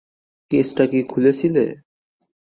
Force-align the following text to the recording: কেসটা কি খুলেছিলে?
কেসটা 0.51 0.83
কি 0.91 0.99
খুলেছিলে? 1.03 1.65